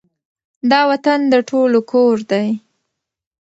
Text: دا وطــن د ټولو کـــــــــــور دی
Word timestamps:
دا 0.71 0.81
وطــن 0.89 1.19
د 1.33 1.35
ټولو 1.49 1.79
کـــــــــــور 1.89 2.17
دی 2.31 2.47